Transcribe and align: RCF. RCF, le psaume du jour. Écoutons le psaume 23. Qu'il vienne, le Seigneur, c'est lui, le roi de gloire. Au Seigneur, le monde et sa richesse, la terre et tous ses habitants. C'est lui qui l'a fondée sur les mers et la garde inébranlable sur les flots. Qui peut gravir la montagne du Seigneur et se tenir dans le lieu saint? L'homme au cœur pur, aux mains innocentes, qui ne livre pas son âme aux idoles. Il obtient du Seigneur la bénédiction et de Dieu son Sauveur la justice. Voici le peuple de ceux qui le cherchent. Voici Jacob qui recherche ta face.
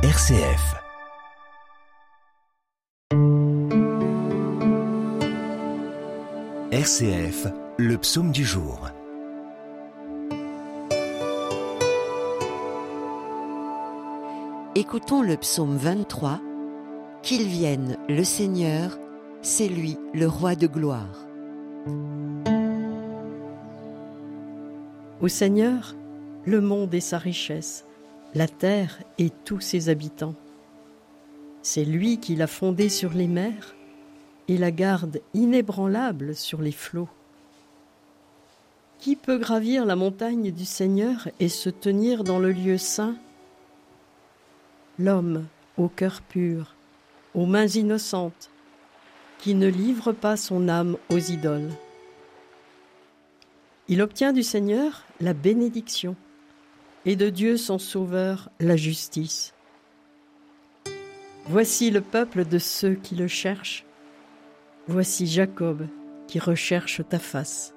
RCF. 0.00 0.76
RCF, 6.70 7.48
le 7.78 7.98
psaume 7.98 8.30
du 8.30 8.44
jour. 8.44 8.90
Écoutons 14.76 15.22
le 15.22 15.36
psaume 15.36 15.76
23. 15.76 16.38
Qu'il 17.22 17.48
vienne, 17.48 17.96
le 18.08 18.22
Seigneur, 18.22 18.96
c'est 19.42 19.66
lui, 19.66 19.98
le 20.14 20.28
roi 20.28 20.54
de 20.54 20.68
gloire. 20.68 21.26
Au 25.20 25.26
Seigneur, 25.26 25.96
le 26.44 26.60
monde 26.60 26.94
et 26.94 27.00
sa 27.00 27.18
richesse, 27.18 27.87
la 28.34 28.46
terre 28.46 28.98
et 29.18 29.30
tous 29.30 29.60
ses 29.60 29.88
habitants. 29.88 30.34
C'est 31.62 31.84
lui 31.84 32.18
qui 32.18 32.36
l'a 32.36 32.46
fondée 32.46 32.88
sur 32.88 33.12
les 33.12 33.26
mers 33.26 33.74
et 34.48 34.58
la 34.58 34.70
garde 34.70 35.20
inébranlable 35.34 36.34
sur 36.34 36.60
les 36.60 36.72
flots. 36.72 37.08
Qui 38.98 39.16
peut 39.16 39.38
gravir 39.38 39.84
la 39.84 39.96
montagne 39.96 40.50
du 40.50 40.64
Seigneur 40.64 41.28
et 41.40 41.48
se 41.48 41.70
tenir 41.70 42.24
dans 42.24 42.38
le 42.38 42.52
lieu 42.52 42.78
saint? 42.78 43.16
L'homme 44.98 45.46
au 45.76 45.88
cœur 45.88 46.20
pur, 46.22 46.74
aux 47.34 47.46
mains 47.46 47.68
innocentes, 47.68 48.50
qui 49.38 49.54
ne 49.54 49.68
livre 49.68 50.12
pas 50.12 50.36
son 50.36 50.68
âme 50.68 50.96
aux 51.10 51.18
idoles. 51.18 51.70
Il 53.86 54.02
obtient 54.02 54.32
du 54.32 54.42
Seigneur 54.42 55.04
la 55.20 55.34
bénédiction 55.34 56.16
et 57.08 57.16
de 57.16 57.30
Dieu 57.30 57.56
son 57.56 57.78
Sauveur 57.78 58.50
la 58.60 58.76
justice. 58.76 59.54
Voici 61.46 61.90
le 61.90 62.02
peuple 62.02 62.44
de 62.44 62.58
ceux 62.58 62.96
qui 62.96 63.14
le 63.14 63.28
cherchent. 63.28 63.86
Voici 64.88 65.26
Jacob 65.26 65.86
qui 66.26 66.38
recherche 66.38 67.00
ta 67.08 67.18
face. 67.18 67.72